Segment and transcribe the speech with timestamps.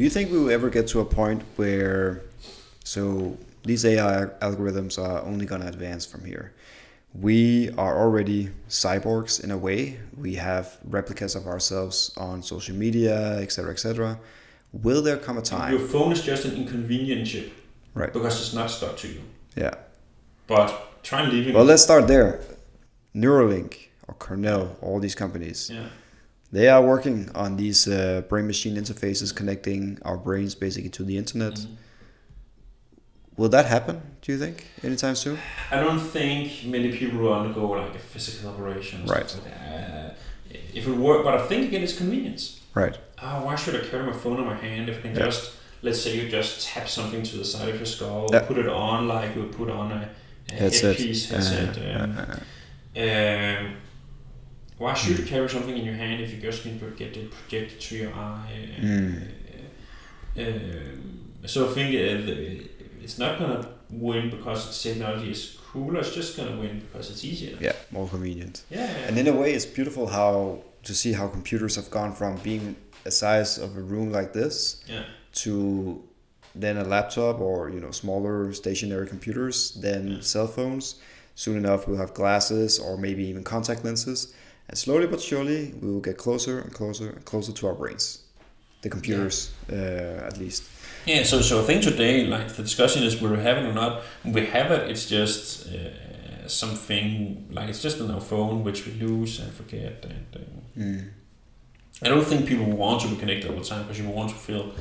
[0.00, 2.22] Do you think we will ever get to a point where,
[2.84, 6.54] so these AI algorithms are only going to advance from here?
[7.12, 10.00] We are already cyborgs in a way.
[10.16, 14.18] We have replicas of ourselves on social media, etc., etc.
[14.72, 15.72] Will there come a time?
[15.72, 17.52] Your phone is just an inconvenient chip,
[17.92, 18.10] right?
[18.10, 19.20] Because it's not stuck to you.
[19.54, 19.74] Yeah.
[20.46, 21.54] But try and leave it.
[21.54, 22.40] Well, let's start there.
[23.14, 25.68] Neuralink or Kernel, all these companies.
[25.70, 25.88] Yeah
[26.52, 31.16] they are working on these uh, brain machine interfaces connecting our brains basically to the
[31.16, 31.54] internet.
[31.54, 31.74] Mm-hmm.
[33.36, 35.38] Will that happen, do you think, anytime soon?
[35.70, 39.06] I don't think many people will undergo like a physical operation.
[39.06, 39.34] right.
[39.44, 40.10] Like uh,
[40.74, 42.60] if it work, but I think again it's convenience.
[42.74, 42.98] Right.
[43.22, 45.24] Oh, why should I carry my phone in my hand if I can yeah.
[45.24, 48.40] just, let's say you just tap something to the side of your skull, yeah.
[48.40, 50.10] put it on like you would put on a,
[50.50, 50.96] a headset.
[50.96, 51.78] headpiece, headset.
[51.78, 52.18] Uh, um,
[52.96, 53.76] uh, um,
[54.80, 55.18] why should mm.
[55.20, 58.14] you carry something in your hand if you just can get it projected to your
[58.14, 58.70] eye?
[58.80, 59.28] Mm.
[60.38, 62.64] Uh, so I think uh,
[63.02, 66.00] it's not gonna win because technology is cooler.
[66.00, 67.58] It's just gonna win because it's easier.
[67.60, 68.62] Yeah, more convenient.
[68.70, 68.86] Yeah.
[69.06, 72.74] And in a way, it's beautiful how to see how computers have gone from being
[73.04, 75.04] a size of a room like this yeah.
[75.42, 76.02] to
[76.54, 80.20] then a laptop or you know smaller stationary computers, then yeah.
[80.22, 80.94] cell phones.
[81.34, 84.32] Soon enough, we'll have glasses or maybe even contact lenses
[84.70, 88.22] and slowly but surely, we will get closer and closer and closer to our brains,
[88.82, 89.76] the computers yeah.
[89.76, 90.62] uh, at least.
[91.06, 91.24] Yeah.
[91.24, 94.02] So, so I think today, like the discussion is whether we have it or not.
[94.24, 98.92] We have it, it's just uh, something like it's just on our phone which we
[98.92, 100.04] lose and forget.
[100.04, 101.08] And uh, mm.
[102.02, 104.36] I don't think people want to be connected all the time because you want to
[104.36, 104.72] feel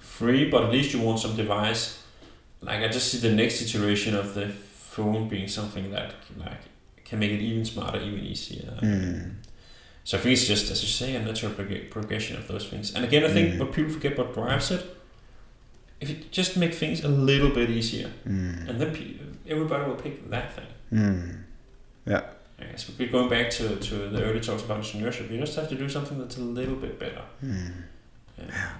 [0.00, 2.02] free, but at least you want some device.
[2.60, 6.71] Like I just see the next iteration of the phone being something that like
[7.12, 8.72] can make it even smarter, even easier.
[8.80, 9.34] Mm.
[10.02, 12.94] So I think it's just, as you say, a natural progression of those things.
[12.94, 13.58] And again, I think mm.
[13.58, 14.82] what people forget what drives it,
[16.00, 18.66] if you just make things a little bit easier, mm.
[18.66, 20.70] and then everybody will pick that thing.
[20.90, 21.42] Mm.
[22.06, 22.22] Yeah.
[22.58, 25.30] Yes, we're going back to, to the early talks about entrepreneurship.
[25.30, 27.24] You just have to do something that's a little bit better.
[27.44, 27.72] Mm.
[28.38, 28.70] Yeah.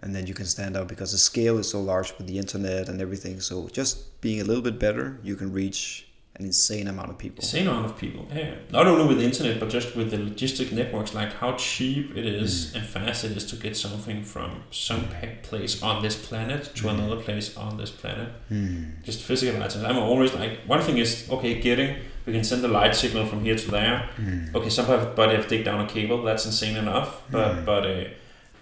[0.00, 2.88] And then you can stand out because the scale is so large with the internet
[2.88, 3.40] and everything.
[3.40, 6.07] So just being a little bit better, you can reach
[6.38, 7.42] an insane amount of people.
[7.42, 8.28] Insane amount of people.
[8.32, 8.54] Yeah.
[8.70, 12.24] Not only with the internet, but just with the logistic networks, like how cheap it
[12.24, 12.76] is mm.
[12.76, 15.08] and fast it is to get something from some
[15.42, 16.90] place on this planet to mm.
[16.90, 18.28] another place on this planet.
[18.50, 19.02] Mm.
[19.02, 19.82] Just physical items.
[19.84, 23.42] I'm always like, one thing is, okay, getting, we can send the light signal from
[23.42, 24.08] here to there.
[24.16, 24.54] Mm.
[24.54, 27.22] Okay, somebody have to dig down a cable, that's insane enough.
[27.30, 27.64] But, mm.
[27.64, 28.04] but, uh,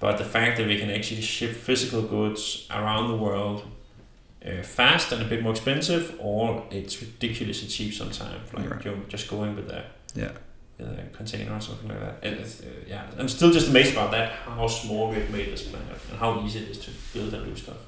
[0.00, 3.64] but the fact that we can actually ship physical goods around the world
[4.46, 8.52] uh, fast and a bit more expensive, or it's ridiculously cheap sometimes.
[8.52, 8.84] Like right.
[8.84, 9.86] you're just going with that.
[10.14, 10.32] Yeah.
[11.12, 12.18] container or something like that.
[12.22, 14.32] And uh, yeah, I'm still just amazed about that.
[14.32, 17.56] How small we've made this planet and how easy it is to build and do
[17.56, 17.78] stuff.